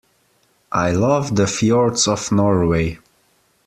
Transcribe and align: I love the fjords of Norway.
I 0.71 0.93
love 0.93 1.35
the 1.35 1.45
fjords 1.45 2.07
of 2.07 2.31
Norway. 2.31 2.97